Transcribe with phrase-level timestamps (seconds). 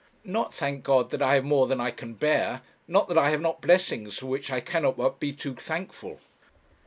[0.25, 3.39] Not, thank God, that I have more than I can bear; not that I have
[3.39, 6.19] not blessings for which I cannot but be too thankful.'